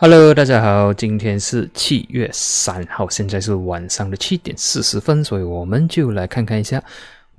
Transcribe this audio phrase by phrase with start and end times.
[0.00, 6.80] Hello，大家好，今天是七月三号，现在是晚上的七点四十分，所以我们就来看看一下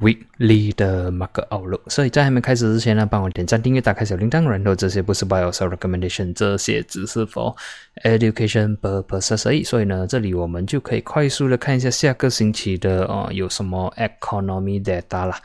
[0.02, 1.90] Weekly 的 Market Outlook。
[1.90, 7.56] 所以在还没开始之前呢，帮我点赞、订阅、打开小铃铛，然后这些不是 Buy or Sell Recommendation，这些只是 for
[8.04, 9.64] education purposes 而已。
[9.64, 15.40] 所以呢，这里我们就可以快速的看一下下个星期的呃有什么 Economy Data 啦。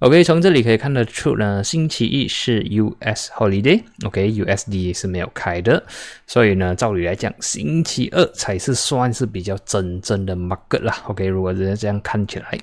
[0.00, 5.82] OK，从这里可以看得出呢，星期一是 US Holiday，OK，USD 是没有开的，
[6.26, 10.94] 所以呢，照理来讲，星期二才是算是比较真正的 market 啦。
[11.06, 12.58] OK，如果是这样看起来，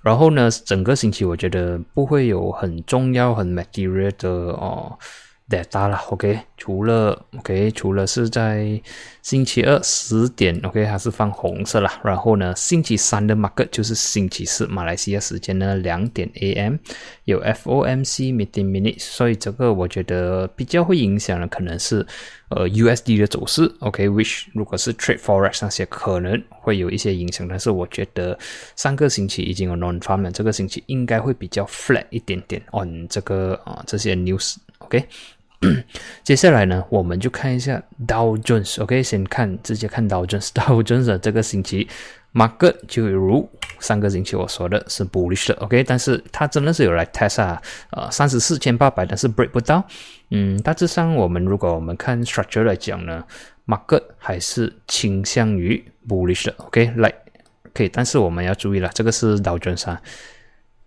[0.00, 4.96] 然后呢，整个星期我觉得不会有很重要、很 material 的哦。
[5.48, 8.80] Data 了，OK，除了 OK，除了是在
[9.22, 11.88] 星期二十点，OK，它是放红色了。
[12.02, 16.76] 然后呢，星期三的 market 就是星期四马来西亚时间呢两点 AM
[17.24, 22.04] 有 FOMC meeting minutes，所以这个我觉得比较会影响的可能是
[22.48, 28.36] 呃 USD 的走势，OK，which 如果是 trade forex 那些可能会有一些影响，但是我觉得
[28.74, 35.04] 上个星期已经有 non farm 这个星期应该会比较 flat 一点点 on 这个啊这些 news，OK。
[36.22, 41.88] 接下来呢，我们就看一下 Dow Jones，OK，先看直接看 Dow Jones，Dow Jones 这个星期
[42.32, 43.48] market 就如
[43.80, 49.82] 上个星期我说的是 bullish 的，OK，但是它真的是有来 test 啊，呃，三十四千八百，但是 break 不到，
[50.30, 53.24] 嗯，大致上我们如果我们看 structure 来讲呢
[53.66, 57.12] ，market 还是倾向于 bullish 的，OK，来，
[57.72, 60.00] 可以，但是我们要注意了，这个是 Dow Jones 啊。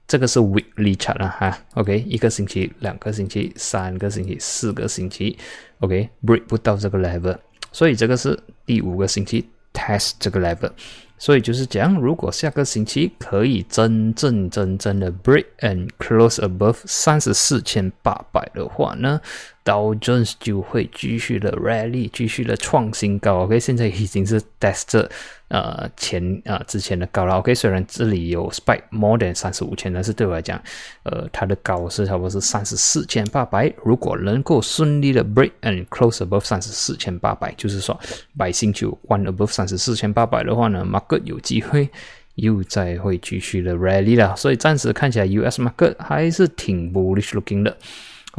[0.09, 5.37] 这个是 weekly chart 了哈，OK，一个星期、两个星期、三个星期、四个星期
[5.81, 7.37] ，OK，break 不到这个 level，
[7.71, 10.71] 所以这个是第五个星期 test 这个 level，
[11.19, 19.21] 所以就是讲，如果下个星期可以真正真正的 break and close above 三十四千八百的话呢
[19.63, 23.43] ？Dow Jones 就会继续的 rally，继续的创新高。
[23.43, 25.07] OK，现在已经是 test
[25.49, 27.35] 呃前呃之前的高了。
[27.35, 30.59] OK，虽然这里有 spike more than 三十五千，但是对我来讲，
[31.03, 33.71] 呃，它的高是差不多是三十四千八百。
[33.83, 37.99] 如果能够顺利的 break and close above 三十四千八百，就是说
[38.37, 41.89] 百星球 one above 三十四千八百的话呢，market 有机会
[42.35, 44.35] 又再会继续的 rally 了。
[44.35, 47.75] 所以暂时看起来 US market 还是挺 bullish looking 的。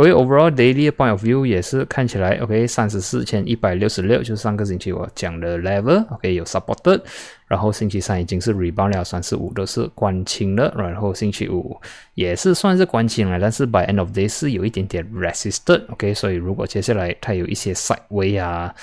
[0.01, 7.03] OK，overall daily point of view 也是看起来 OK，三十四千一百六十六就是上个星期我讲的 level，OK 有 supported，
[7.47, 11.79] 然后星期三已经是 rebound 了，三十五都是关清了，然后星期五
[12.15, 18.75] 也是算是关清了，但是 by end of day 是有一点点 resisted，OK，所以如果接下来它有一些 side way 啊，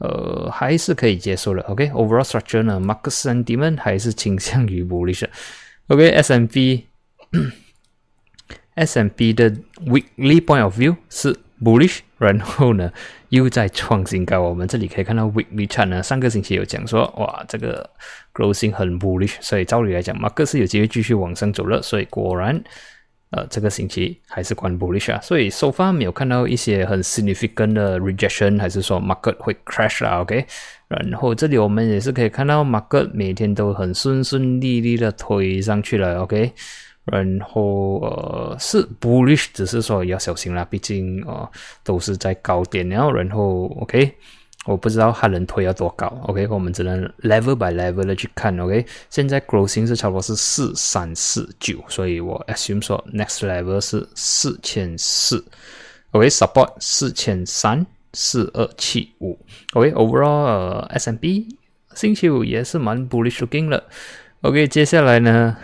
[0.00, 6.84] 呃，还是可以接受的，OK，overall structure 呢，market sentiment 还是倾向于 bullish，OK，S&P。
[8.76, 9.50] S M P 的
[9.86, 12.92] weekly point of view 是 bullish，然后呢
[13.30, 14.40] 又在创新高。
[14.42, 17.88] 我们这里可以看到 weekly chart 呢，上个星期有讲说，哇，这个
[18.34, 21.80] closing 很 bullish，所以照理来讲嘛，各是有机会继续往上走了。
[21.80, 22.62] 所以果然，
[23.30, 25.18] 呃，这个星期还是关 bullish 啊。
[25.22, 30.44] 所以 so far 没有看到一些很 significant 的 rejection，还是说 Mark 会 crash 啦？OK，
[30.88, 36.20] 然后这里我们也是可以看到 market 每天都很顺顺利利的推上去了。
[36.20, 36.52] OK。
[37.06, 41.48] 然后呃是 bullish，只是说要小心啦，毕竟呃
[41.84, 44.12] 都是在高点，然后然后 OK，
[44.66, 55.44] 我不知道它能推要多高，OK，我们只能 level by level 的去看，OK，现在 grossing 是差不多是四三四九，所以我 assume 说 next level 是四千四
[56.10, 59.38] ，OK，support 四千三四二七五
[59.74, 61.46] ，OK，overall 呃 S M B
[61.94, 63.84] 星期五也是蛮 bullish looking 的
[64.40, 65.56] ，OK，接下来呢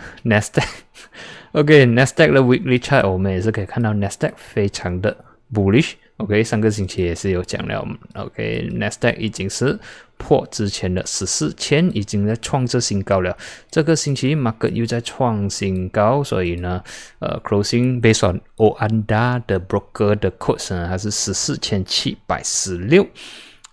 [1.53, 5.15] OK，Nasdaq 的 Weekly Chart 我们也是可以看到 Nasdaq 非常的
[5.53, 5.93] bullish。
[6.17, 9.77] OK，上个星期也是有讲了，OK，Nasdaq 已经是
[10.17, 13.35] 破之前的十四千，已经在创这新高了。
[13.69, 16.81] 这个星期 Market 又在创新高，所以呢，
[17.19, 23.07] 呃，Closing based on Oanda 的 Broker 的 Quotes 呢，还是十四千七百十六。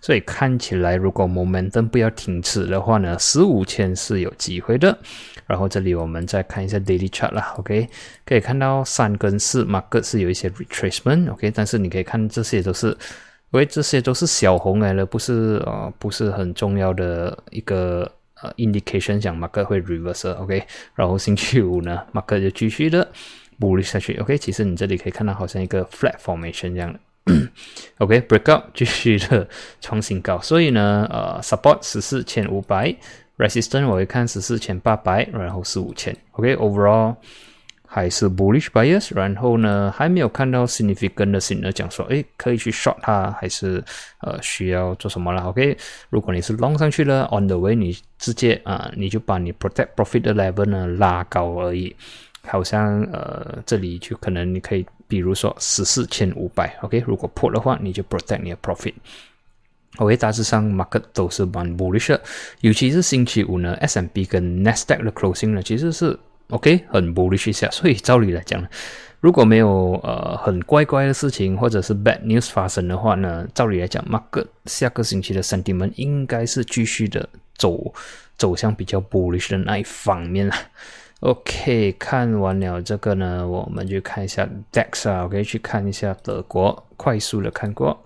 [0.01, 4.99] 所以看起来，如果 momentum 不要停止的话呢，十五千是有机会的。
[5.51, 7.89] 然后这里我们再看一下 daily chart 啦，OK，
[8.25, 12.87] 可以看到三跟四 market 是有一些 retracement，OK，但是你可以看这些都是，
[13.51, 18.09] 因为这些都是小红来了，不是呃不是很重要的一个
[18.41, 20.63] 呃 indication，讲 market 会 reverse，OK，
[20.95, 23.11] 然后星期五呢，market 就继续的
[23.59, 27.01] bullish 下去，OK，其实你这里可以看到好像一个 flat formation 这样的。
[27.99, 29.47] OK，breakout 继续的
[29.81, 32.95] 创新高，所以呢，呃，support 十四千五百
[33.41, 36.15] ，resistance 我会看十四千八百，然后四五千。
[36.33, 37.16] OK，overall
[37.87, 43.83] 还是 bullish bias，然后呢还没有看到 significant 的 signal 讲说，诶可以去 short 它，还是
[44.21, 45.77] 呃需要做什么了？OK，
[46.09, 51.97] 如果你是 long 上去了，on the way 你直接啊你就把你 protect profit 的 level 呢拉高而已，
[52.47, 58.95] 好像呃这里就可能你可以比如说十四千五百，OK，如果破的话你就 protect 你的 profit。
[59.98, 62.21] OK，大致上 market 都是蛮 bullish，的
[62.60, 66.19] 尤其是星期五呢，S&P 跟 Nasdaq 的 closing 呢其实是。
[66.51, 68.60] OK，很 bullish 一下，所以照理来讲，
[69.21, 77.95] 如果没有呃很怪怪的事情或者是 bad news 发生的话呢，照理来讲，market 下个星期的 sentiment 应该是继续的走
[78.37, 80.54] 走向比较 bullish 的那一方面了。
[81.21, 88.03] OK，看完了这个呢，我们就看一下 DAX 啊，可以去看一下德国，快速的看过，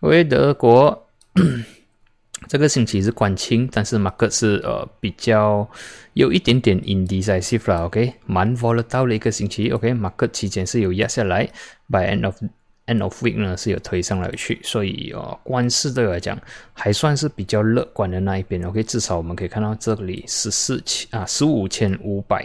[0.00, 1.01] 为德国。
[2.48, 5.68] 这个星期是关清，但是 market 是呃比较
[6.14, 11.48] 有一点点 indecisive 啦，OK，蛮 volatile 的一个星期，OK，market 期间是有压下来
[11.88, 12.42] ，by end of
[12.86, 16.36] end of week 呢是有推上来去，所以哦，关市对我来讲
[16.72, 22.44] 还算是比较乐观的那一边，OK，至少我们可以看到这里十四千啊十五千五百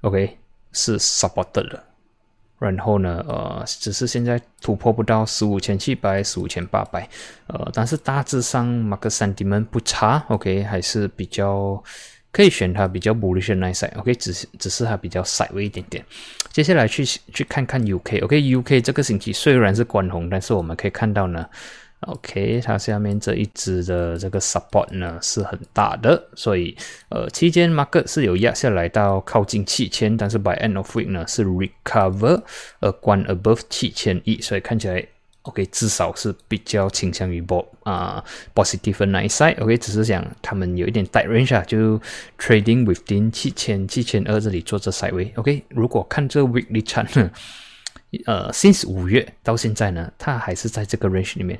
[0.00, 0.36] ，OK？
[0.72, 1.84] 是 supported 了。
[2.58, 7.08] 然后呢，呃，只是现在突破不到十五千七百、十五千八百，
[7.48, 11.82] 呃，但是大致上马克三 D 们不差，OK，还是比较
[12.32, 16.04] 可以选它比较 bullish 那一 side，OK，只是只是它比较 side 微一点点。
[16.50, 21.46] 接下来去去看看 UK，OK，UK 这个星期虽然是关红，但是我们可以看到呢。
[22.00, 26.76] OK，它下面这一支的这个 support 呢是很大的，所以
[27.08, 32.42] 呃期间 market 是有压下来到靠近七千，但是 by end of week 呢是 recover
[32.80, 35.04] 呃关 above 七千亿，所以看起来
[35.42, 38.22] OK 至少是比较倾向于 b 啊
[38.54, 39.60] positive 那一 side。
[39.62, 41.98] OK，只是讲他们有一点 tight range 啊，就
[42.38, 45.32] trading within 七千七千二这里做这 side way。
[45.36, 47.30] OK，如果看这 weekly chart，呢
[48.26, 51.58] 呃，since 五月到现在呢，它还是在这个 range 里面。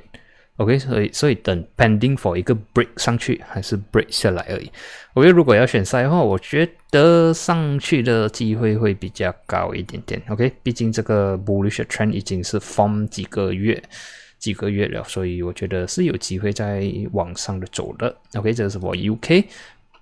[0.57, 4.71] OK，所以所以等 pending for 一个 break 上去还是 break 下来而已。
[5.13, 10.19] OK，如果要选赛的话，我觉得上去的机会会比较高一点点。
[10.29, 13.81] OK，毕竟这个 bullish trend 已经是 form 几个月
[14.39, 18.15] 几个月了，所以我觉得是有机会在往上的走的。
[18.33, 19.45] OK，这是我 UK。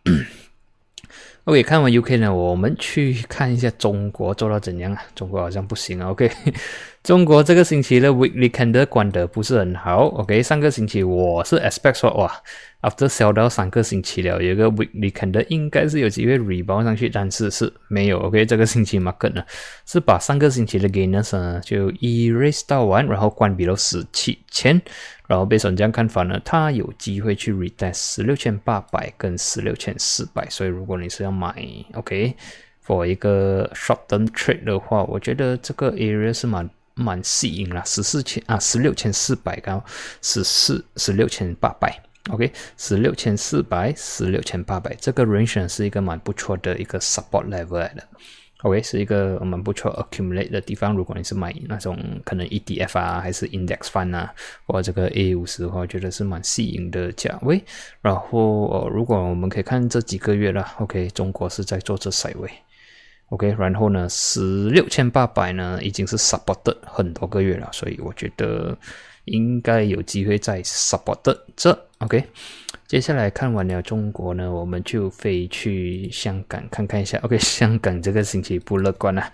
[1.44, 5.02] OK，看完 UK 呢，我们去看一下中国做到怎样啊？
[5.14, 6.12] 中国好像不行啊。
[6.12, 6.32] OK。
[7.06, 12.42] 中国这个星期的 weekly candle 关得不是很好，OK，上个星期我是 expect 说哇
[12.82, 19.44] ，after sell 到三个星期了，有一个 weekly candle 应该是有机会 rebound 上去，但是是没有，OK，这个星期 market 呢
[19.86, 24.82] 是把上个星期的 gainers 呢就 erase 到完，然后关闭了十七千，
[25.28, 31.56] 然后被这样看法呢，它有机会去 retest 十六千八百跟十六千四百，所以如果你是要买
[31.94, 36.68] ，OK，for 一个 short term trade 的话，我觉得这个 area 是蛮。
[36.96, 39.84] 蛮吸引了，十四千啊，十六千四百高，
[40.22, 48.04] 十四十六千八百，OK，十六千四百，十六千八百，这个 range 是一个蛮不错的一个 support level 来的
[48.64, 50.96] ，OK，是一个蛮不错 accumulate 的地方。
[50.96, 54.34] 如果你是买那种可能 ETF 啊，还是 index fund 啊，
[54.66, 57.62] 或这个 A 五十的话，我觉得是蛮吸引的价位。
[58.02, 62.50] 然后呃，如果我们可以看这几个月了，OK，中国是在做这赛位。
[63.30, 68.78] OK，然后呢，十六千八百呢已经是 support 很多个月了，所以我觉得
[69.26, 71.88] 应该有机会再 support 这。
[72.00, 72.24] OK，
[72.88, 77.18] 接下来看完了中国呢，我们就飞去香港看看一下。
[77.24, 79.32] OK，香港这个星期不乐观啊。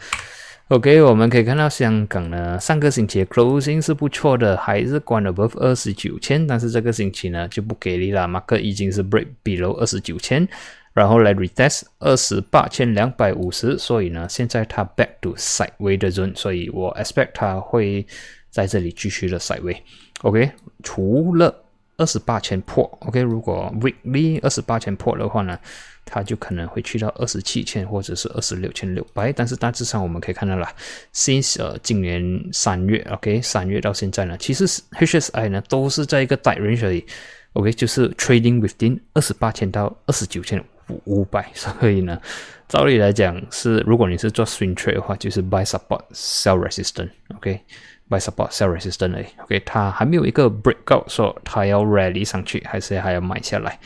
[0.70, 10.48] OK，我们可以看到香港呢，上个星期的 closing 是不错的，还是关了 above 二十九千，但是这个星期呢就不给力了，马克已经是 break below 二十九千。
[10.94, 18.06] 然后来 retest 二十八千两百五十，所以呢，现在它 back to sideways 的 zone，所以我 expect 它会
[18.50, 19.78] 在这里继续的 sideway。
[20.24, 20.52] OK，
[20.84, 21.64] 除了
[21.98, 25.58] 二十八千破，OK，如果 weekly 二十八千破的话呢，
[26.04, 29.32] 它就可能会去到二十七千或者是二十六千六百。
[29.32, 30.68] 但是大致上我们可以看到了
[31.14, 37.06] ，since 呃今年三月，OK，三月到现在呢，其实 HSI 呢都是在一个 tight range 里
[37.54, 40.62] ，OK，就是 trading within 二十八千到二十九千。
[41.06, 42.20] 五百，所以呢，
[42.68, 53.80] 照例来讲是，如果你是做 swing trade 的话，就是 buy support sell resistance，OK，buy support sell resistance 哎，OK，它还没有一个 breakout，说它要 rally 上去，还是还要买下来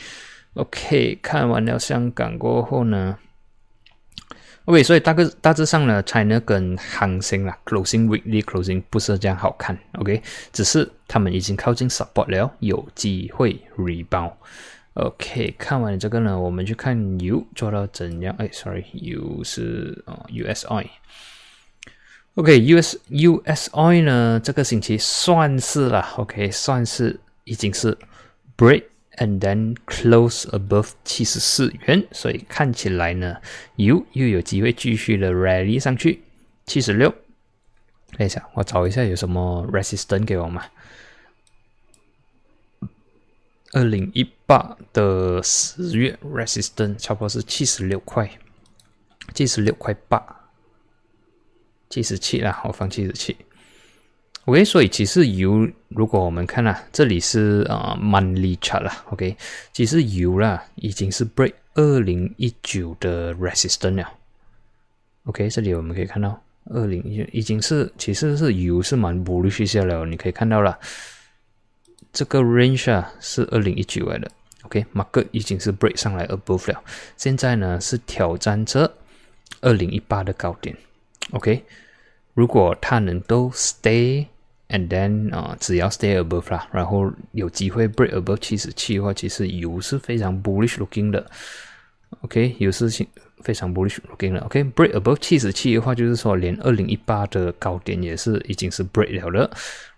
[0.54, 3.18] ？OK，看完了香港过后呢
[4.64, 10.22] ，OK，所以大个大致上呢，China 跟恒生啦，closing weekly closing 不是这样好看，OK，
[10.52, 14.32] 只是他们已经靠近 support 了，有机会 rebound。
[14.96, 18.34] OK，看完这个呢，我们去看 U 做到怎样？
[18.38, 20.86] 哎，Sorry，U 是啊 USI。
[22.36, 27.96] OK，US USI 呢，这个星期算是了，OK，算是已经是
[28.56, 28.84] break
[29.18, 33.36] and then close above 七十四元，所以看起来呢
[33.76, 36.22] ，U 又有机会继续的 rally 上去
[36.64, 37.14] 七十六。
[38.16, 40.64] 等一下，我找一下有什么 resistance 给我嘛？
[43.76, 48.26] 二零一八的十月 resistance 差不多是七十六块，
[49.34, 50.18] 七十六块八。
[51.90, 53.36] 七十七啦，我放七十七。
[54.46, 59.36] OK，所以其实油，如果我们看啊，这里是啊 monthly chart 啦，OK，
[59.74, 64.10] 其实油啦已经是 break 二零一九的 resistance 了。
[65.24, 70.78] OK，这里我们可以看到二零一已经是其实是油是蛮 bullish 下了，你可以看到了，
[72.12, 74.30] 这个 range 啊是二零一九来的。
[74.62, 76.82] ，OK，mark 已经是 break 上来 above 了，
[77.16, 78.92] 现在呢是挑战着
[79.60, 80.76] 二零一八的高点。
[81.32, 81.62] OK，
[82.34, 84.26] 如果它能够 stay
[84.68, 91.30] and then 啊，只要 stay above 啦，然后有机会 break above 七十七的话，其实油是非常 bullish looking 的。
[92.22, 92.90] OK，油是
[93.46, 94.40] 非常 bullish looking 了。
[94.40, 99.48] OK，break above 七十七的话，就是说连二零一八的高点也是已经是 break 了的。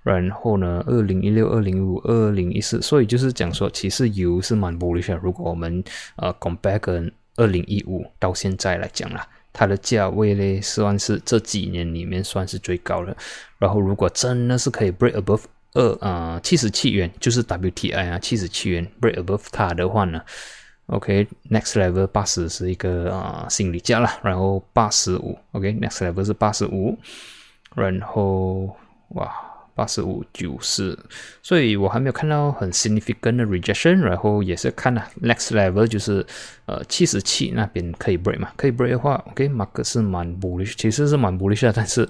[0.03, 5.17] 然后呢，二零一六、二零五、二零一四，所以就是讲说，其实油是蛮 bullish 的。
[5.23, 5.83] 如果我们
[6.17, 9.27] 呃 compare 跟二零一五到现在来讲啦。
[9.51, 13.17] 它的价位呢，算是这几年里面算是最高的。
[13.59, 15.41] 然后，如果真的是可以 break above
[15.73, 20.21] 二啊七十七元，就是 WTI 啊七十七元 break above 它的话呢
[20.89, 24.11] ，OK，next level 八十是一个啊心理价了。
[24.23, 26.99] 然后八十五，OK，next level 是八十五。
[27.75, 28.77] 然后，
[29.11, 29.33] 哇。
[29.79, 30.99] 八十五九十，
[31.41, 36.27] 所以我还没有看到很 significant 的 rejection，然后也是看了 next level 就是
[36.67, 42.09] 呃七十七那边可以 break 嘛，可以 break 的话，OK，马克是蛮 bullish，其实是蛮 bullish 的，但是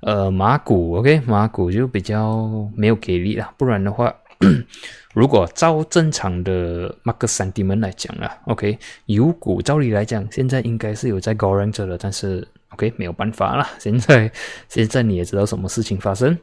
[0.00, 4.10] 呃马股 OK，马股就比较没有给力了，不然的话，
[5.14, 14.30] 如果照正常的马克三 D 门来讲啊，OK，油股照理来讲现在应该是有在高人着了，但是 OK 没有办法了， 现在
[14.68, 16.36] 现在你也知道什么事情发生。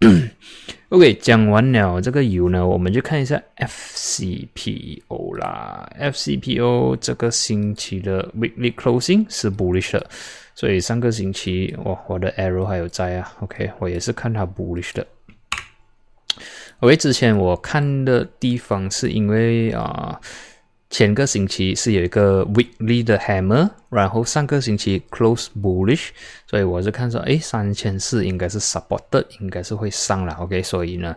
[0.90, 5.88] OK，讲完了这个油呢，我们就看一下 FCPO 啦。
[6.00, 10.04] FCPO 这个星期的 weekly closing 是 bullish 的，
[10.54, 13.32] 所以上个星期我我的 arrow 还有在啊。
[13.40, 15.06] OK，我也是看它 bullish 的。
[16.82, 20.20] OK，之前我看的地方是因为啊。
[20.90, 26.08] 前个星期是有一个 weekly 的 hammer，然后上个星期 close bullish，
[26.46, 31.16] 所以我是看说，哎，三千四应该是 supported，应该是会上了，OK，所以呢，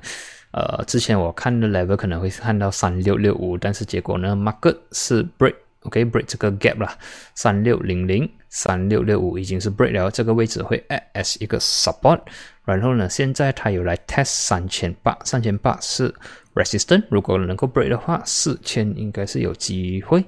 [0.53, 5.55] 呃，之前我看的 level 可能会看到三六六五，但是结果呢，market 是 break
[5.85, 6.97] OK，break 这个 gap 啦，
[7.33, 12.21] 三六零零、三六六五已经是 break 了，这个位置会 as 一个 support，
[12.65, 16.13] 然后呢，现在它有来 test 三千八，三千八是。
[16.55, 20.23] resistant 如果能够 break 的话，四千应该是有机会。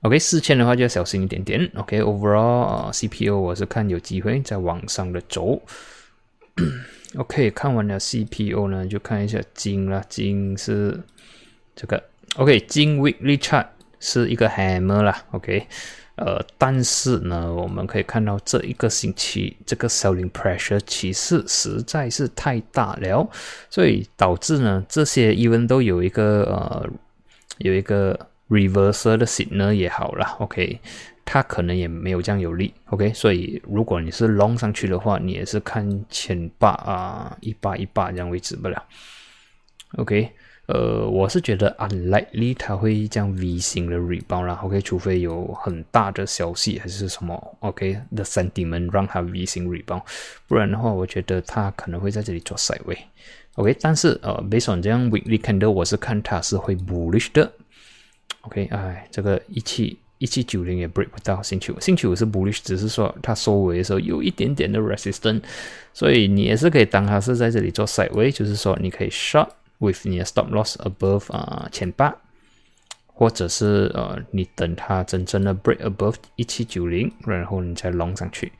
[0.00, 1.70] OK，四千的话就要小心一点点。
[1.76, 5.62] OK，overall CPO 我是看有机会在往上的走。
[7.16, 10.02] OK，看完了 CPO 呢，就看一下金了。
[10.08, 11.00] 金是
[11.76, 12.02] 这个
[12.34, 13.66] OK，金 weekly chart
[14.00, 15.24] 是一个 hammer 啦。
[15.32, 15.66] OK。
[16.16, 23.28] 呃，但是呢，我们可以看到这一个星期这个 selling pressure 其实实在是太大了，
[23.68, 26.88] 所以导致呢这些 even 都有一个呃
[27.58, 30.80] 有一个 reversal 的 signal 也好了，OK，
[31.26, 38.82] 它可能也没有这样有力，OK，所以如果你是 long 上去的话，你也是看千八啊一八一八这样为止不了
[39.98, 40.32] ，OK。
[40.66, 50.02] 呃，我是觉得 unlikely 它会这样 V 型的 rebound 啦，OK，除非有很大的消息还是什么，OK，the sentiment 让它 V 型 rebound，
[50.48, 57.52] 不然的话，我觉得它可能会在这里做 side way，OK，但是呃，based on 这样 weekly candle，我是看它是会 bullish 的
[58.40, 65.42] ，OK，哎，这个一七一七九零也 break 不到，星期五星期五是 bullish，只是说它收尾的时候有一点点的 resistance，
[65.94, 69.46] 所以你也是可以当它是在这里做 side way，就是说你可以 short。
[69.78, 72.14] With 你的 stop loss above 啊千八，
[73.06, 78.52] 或者是呃你等它真正的 break above 一七九零，然后你再 long 上去。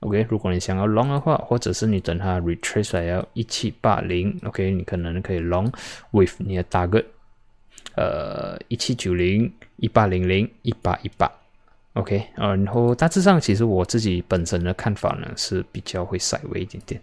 [0.00, 5.70] OK，如果你想要 long 的话，或者是你等它 retrace 来要一七八零，OK，你可能可以 long
[6.12, 7.04] with 你的 target，
[7.96, 11.30] 呃一七九零、一八零零、一八一八。
[11.94, 17.00] OK，然后大致上其实我自己本身的看法呢是比较会稍微一点点，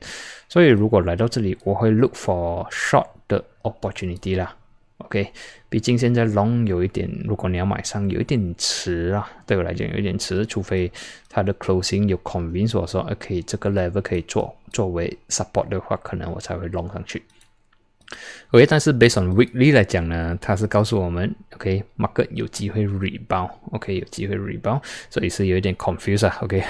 [0.48, 4.56] 所以如果来到这里，我会 look for short 的 opportunity 啦。
[5.00, 5.32] OK，
[5.70, 10.92] 毕竟现在 long 有一点，如果你要买上，有一点迟啊，对我来讲有一点迟，除非
[11.30, 17.22] 它的 closing 有 convince 我说，OK，这个 level 可以做作为 support 的话，可能我才会 long 上去。
[18.52, 26.64] OK，但是 based on weekly 来讲呢，它是告诉我们，OK，market 有机会 rebound，OK，有机会 rebound，所以是有一点 confuse 啊，OK，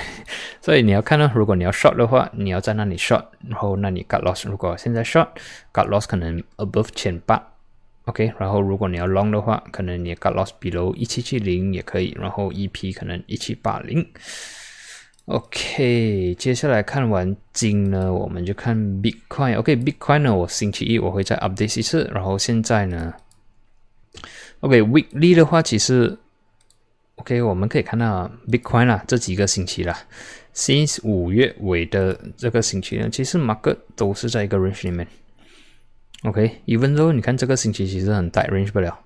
[0.59, 7.53] 所以你要看呢，如果你要 short 的话，你要在那里 short，然后那你 got loss，如果现在 short，got loss 可能 above 千八
[8.05, 14.07] ，OK，然后如果你要 long 的话，可能你 got loss below 一七七零也可以，然后 EP 可能一七八零。
[15.27, 19.59] OK，接下来看完金呢，我们就看 Bitcoin。
[19.59, 22.09] OK，Bitcoin 呢，我星期一我会再 update 一次。
[22.13, 23.13] 然后现在呢
[24.61, 26.17] ，OK，Weekly 的话，其实
[27.15, 29.99] OK，我们可以看到 Bitcoin 啦，这几个星期啦
[30.55, 35.05] ，since 五月尾的这个星期呢，其实 market 都是在一个 range 里面。
[36.23, 38.99] OK，even though 你看这个星期其实很 tight range 不了。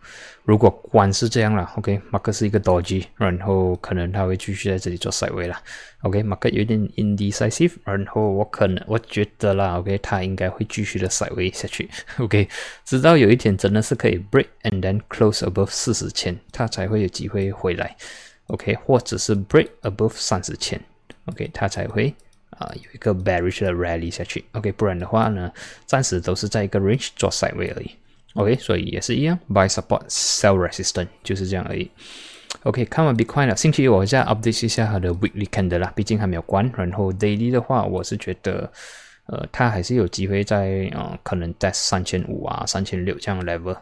[0.44, 5.56] 如果关是这样了，OK，market 是一个 dodgy，然后可能他会继续在这里做 side way 了。
[6.02, 11.88] OK，market 有点 indecisive，然后我可能我觉得啦，OK，他应该会继续的 side way 下去。
[12.18, 12.48] OK，
[12.86, 17.96] 直到有一天真的是可以 break and then close above 四十千，他才会有机会回来。
[18.48, 20.82] OK，或者是 break above 三十千
[21.26, 22.16] ，OK，他才会
[22.62, 24.44] 啊有一个 bearish 的 rally 下去。
[24.54, 25.52] OK，不然的话呢，
[25.86, 27.92] 暂时都是在一个 range 做 side way 而已。
[28.36, 31.92] OK，所以也是一样，buy support sell resistance 就是这样而已。
[32.64, 36.70] OK，看完 Bitcoin 了，星期一我再 update 一下它的 weekly candle 啦，毕竟还没有关。
[36.76, 38.72] 然后 daily 的话，我是觉得，
[39.26, 43.78] 呃，它还是有机会在呃，可能在三千五啊、三千六这样 level。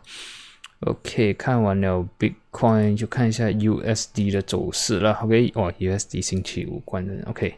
[0.82, 5.14] OK，看完了 Bitcoin 就看一下 USD 的走势了。
[5.24, 7.54] OK，哦，USD 星期五关的，OK。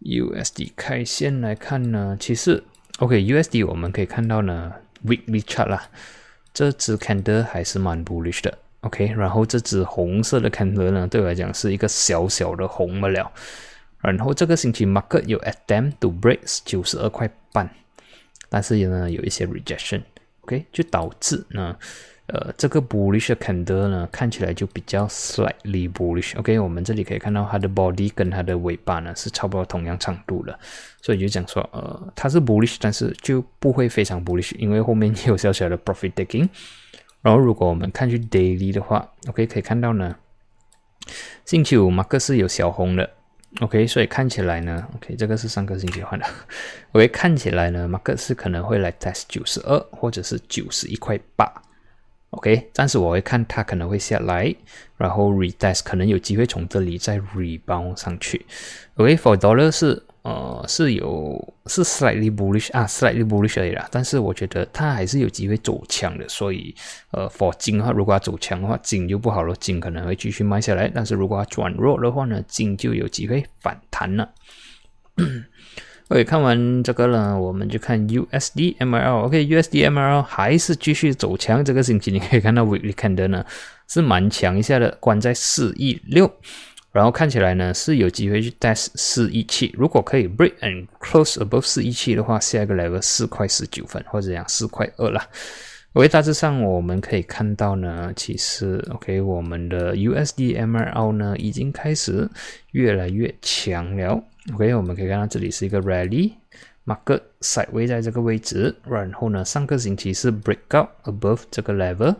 [0.00, 2.62] USD 开线来看呢，其实
[2.98, 4.72] OK，USD 我们可以看到呢。
[5.04, 5.88] Weekly chart 啦，
[6.52, 9.12] 这只 candle 还是蛮 bullish 的，OK。
[9.16, 13.30] 然后这只红色的 candle 呢，对我来讲是一个小小的红不了。
[14.00, 17.70] 然后这个星期 market 有 attempt to break 九十二块半，
[18.48, 21.76] 但是呢有一些 rejection，OK，就导致呢。
[22.28, 26.36] 呃，这个 bullish candle 呢，看起来就比较 slightly bullish。
[26.36, 30.58] OK，我们这里可以看到它的 body 跟它的尾巴呢是差不多同样长度的，
[31.00, 36.48] 所以就讲说，呃，它是 bullish，但是就不会非常 bullish，因为后面有小小的 profit taking。
[37.22, 40.16] 然后如果我们看去 daily 的话，OK，可以看到呢，
[41.44, 43.08] 星期五马克是有小红的
[43.60, 46.26] ，OK，所以看起来呢，OK，这个是上个星期换的，
[46.90, 51.62] OK，看起来呢，马克是可能会来 test 九十二或者是九十一块八。
[52.36, 54.54] OK，暂时我会看它可能会下来，
[54.98, 58.44] 然后 retest 可能有机会从这里再 rebound 上去。
[58.96, 63.88] OK，for dollar 是呃是有是 slightly bullish 啊，slightly bullish 而已啦。
[63.90, 66.74] 但是我觉得它还是有机会走强的，所以
[67.12, 70.90] 呃 for 金的话，如果它走强的话，金就不好了，金可能会继续卖下来。
[70.94, 74.30] 但是如果它转弱的话呢，金就有机会反弹了。
[76.08, 79.24] OK，看完这个呢，我们就看 USD ML。
[79.24, 81.64] OK，USD ML 还是继续走强。
[81.64, 83.44] 这个星期你可以看到 Weekly Candle 呢
[83.88, 86.32] 是蛮强一下的，关在四亿六，
[86.92, 89.74] 然后看起来呢是有机会去 test 四亿七。
[89.76, 95.26] 如果可以 break and close above 四亿七的话，下一个 level 四块十九分，或者讲四块二啦。
[95.94, 102.30] OK，大致上我们可以看到呢，其实 OK 我们的 USD ML 呢已经开始
[102.70, 104.22] 越来越强了。
[104.54, 112.14] OK，我们可以看到这里是一个 rally，market side 位在这个位置，然后呢，上个星期是 break out above 这个 level，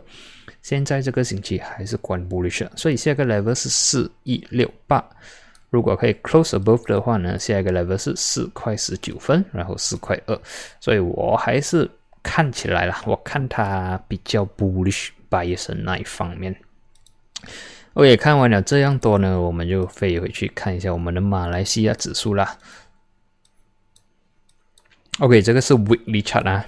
[0.61, 5.03] 现在这个星期还是关 bullish，所以下一个 level 是四一六八，
[5.69, 10.37] 如果可以 close above 的话呢，下一个 level 是四块十九分，然后四块二，
[10.81, 11.89] 所以我还是
[12.21, 16.53] 看起来了，我看它比较 bullish bias 那一方面。
[17.97, 22.55] OK，看完了这样多呢，我们就飞回去看一下我们的马来西亚指数啦。
[25.17, 26.67] OK，这个是 Weekly chart 啊，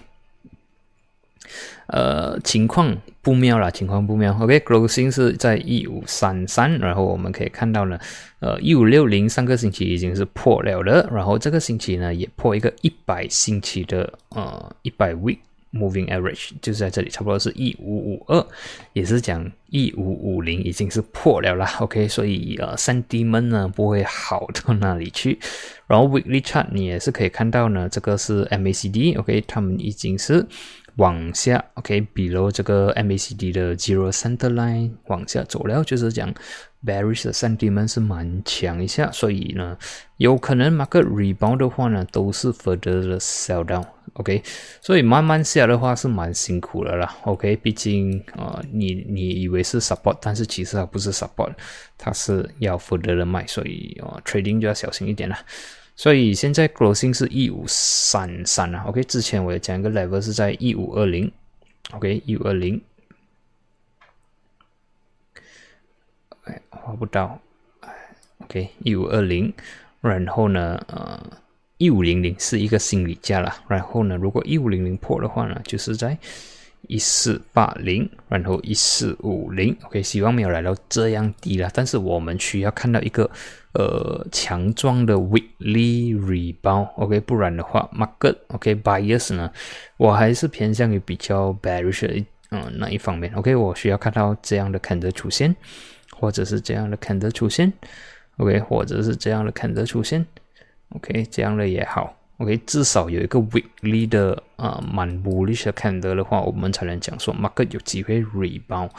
[1.85, 4.35] 呃，情况不妙啦，情况不妙。
[4.41, 7.99] OK，Closing 是在一五三三，然后我们可以看到呢，
[8.39, 15.37] 呃，一五六零上个星期已经是破了的，然后这个星期呢也破一个一百星期的呃一百 Week。
[15.71, 18.43] Moving average 就是在这里，差不多是一五五二，
[18.93, 21.71] 也是讲一五五零已经是破了啦。
[21.79, 25.37] OK，所以呃，sentiment 呢不会好到哪里去。
[25.85, 30.43] 然后 weekly chart 你也是可以看到呢，这个是 MACD，OK，他们已经是
[30.95, 36.33] 往下，OK，比如这个 MACD 的 zero center line 往下走了，就是讲
[36.85, 39.77] bearish 的 sentiment 是蛮强一下，所以呢，
[40.17, 44.41] 有可能 market rebound 的话呢，都是 further 的 sell down，OK，
[44.81, 51.51] 所以慢慢下的话是蛮辛苦的啦，OK，毕竟啊，你你以为是 support，但是其实它不是 support，
[51.97, 55.37] 它是要 further 的卖，所以啊，trading 就要小心一点了。
[55.95, 61.29] 所以现在 closing 是一五三三啊，OK，之前我也讲一个 level 是在一五二零
[61.91, 62.81] ，OK，一五二零，
[66.49, 67.39] 哎，画不到
[67.81, 67.93] 哎
[68.39, 69.53] ，OK，一五二零，
[70.01, 71.21] 然后呢，呃，
[71.77, 76.17] 一五零零是一个心理价了，然后呢，如果一五零零破的话呢，就是在。
[76.87, 81.69] 一四八零，然后一四五零，OK，希望没有来到这样低了。
[81.73, 83.29] 但是我们需要看到一个
[83.73, 89.51] 呃强壮的 weekly rebound，OK，不然的话，market，OK，bias 呢，
[89.97, 95.53] 我还是偏向于比较 bearish 的嗯那一方面，OK，我需要看到这样的 candle 出现，
[96.19, 97.71] 或者是这样的 candle 出现
[98.37, 100.25] ，OK，或者是这样的 candle 出现
[100.89, 102.15] ，OK，这样的也好。
[102.37, 108.89] OK，至少有一个 weekly 的啊蛮 bullish 的看得的话，我们才能讲说 mark 有机会 rebound，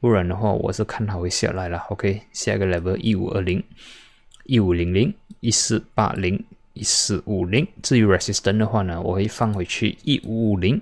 [0.00, 1.78] 不然的话，我是看好会下来了。
[1.90, 3.62] OK，下一个 level 一五二零、
[4.44, 7.68] 一五零零、一四八零、一四五零。
[7.82, 10.80] 至于 resistance 的话呢，我会放回去一五五零、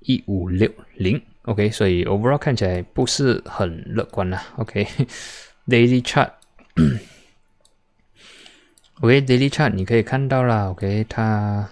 [0.00, 1.20] 一五六零。
[1.42, 4.44] OK，所以 overall 看起来不是很乐观啦。
[4.56, 6.30] OK，daily chart。
[9.00, 10.70] OK，daily chart 你可以看到啦。
[10.70, 11.68] OK，它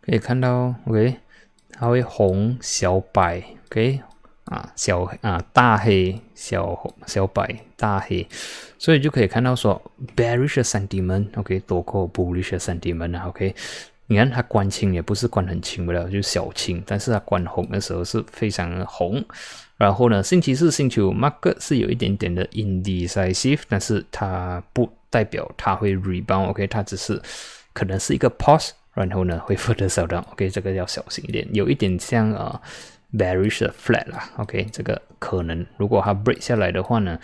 [0.00, 1.16] 可以看到，OK，
[1.72, 4.00] 它会红、小白，OK，
[4.44, 8.28] 啊，小啊大黑、小小白、大黑，
[8.78, 9.82] 所以就可以看到说
[10.14, 13.54] ，bearish sentiment，OK，多过 bullish sentiment 啊，OK，
[14.06, 19.24] 你看它关青也不是关很清不了，就小青，但是它关红的时候是非常红。
[19.76, 24.90] 然后呢，星期四、星期五 Mark 是有一点点的 indecisive，但是它不。
[25.12, 27.20] 代表它会 rebound，OK，它只是
[27.74, 32.58] 可能是一个 pause，然后呢会 further sell down，OK，这个要小心一点，有一点像啊
[33.12, 37.18] bearish flat 啦，OK，这个可能如果它 break 下来的话呢，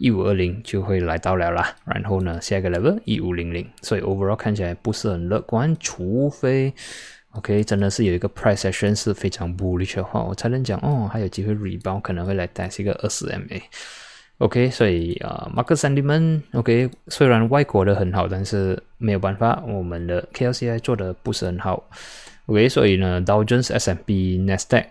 [0.00, 6.72] 一五二零就会来到了啦，然后呢下一个 level 一五零零，所以 overall 看起来不是很乐观，除非
[7.32, 13.60] OK 真的是有一个 price action 是非常 bullish 的话，我才能讲哦还有机会 rebound，可能会来 test 一个二十 MA。
[14.38, 21.84] OK，所以啊，market sentiment，OK，虽然外国的很好，但是没有办法，我们的 KLCI 做的不是很好。
[22.46, 24.86] OK，所以呢，Dow Jones、S&P、Nasdaq、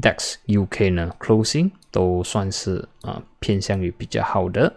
[0.00, 4.74] DAX、UK 呢，closing 都算是啊偏向于比较好的。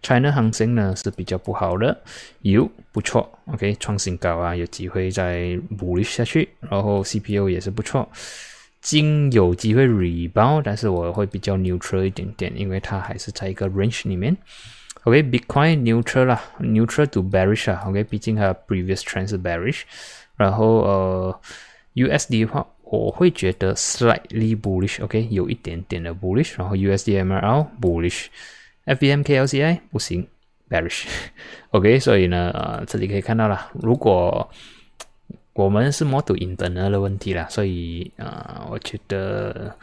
[0.00, 2.00] China 行情呢是比较不好的，
[2.42, 6.48] 有不错，OK，创新高啊，有机会再补力下去。
[6.60, 8.08] 然后 CPU 也是不错。
[8.80, 14.36] 金有机会 rebound，但是我会比较 neutral 一点点，因为它还是在一个 range 里面。
[15.02, 17.82] OK，Bitcoin neutral 啦，neutral to bearish 啊。
[17.86, 19.82] OK，毕竟它 previous trend 是 bearish。
[20.36, 21.40] 然后呃
[21.94, 25.02] ，USD 的话，我会觉得 slightly bullish。
[25.04, 26.54] OK，有一点点的 bullish。
[26.58, 28.26] 然后 USD MRL bullish。
[28.86, 30.26] FBMKLCI 不行
[30.70, 31.04] ，bearish。
[31.70, 34.50] OK，所以呢，呃，这里可以看到了，如果
[35.52, 39.76] 我们是 model internal 的问题啦，所以啊，我觉得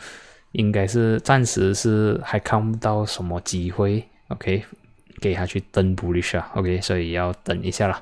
[0.54, 4.64] 应该是暂时是还看不到什么机会，OK，
[5.22, 8.02] 给他去登 bullish 啊，OK，所以要等一下啦。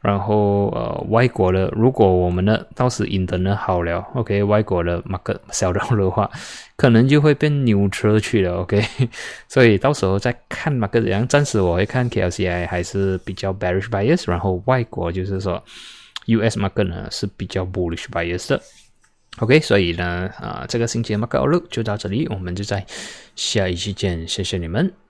[0.00, 6.30] 然后呃，外国的，如果我们的到时 internal 好了，OK，外国的 market 小到的话，
[6.76, 8.84] 可能就会变 neutral 去了，OK，
[9.48, 11.26] 所以到时候再看 market 怎样。
[11.26, 15.62] 暂时我会看 KLCI 还是比较 bearish bias，然后外国就是说。
[16.26, 18.58] US market 呢是比较 bullish bias 的
[19.40, 22.82] ，OK，所以呢，啊，这个星期的 market outlook 就到这里，我们就在
[23.36, 25.03] 下一期见，谢谢你们。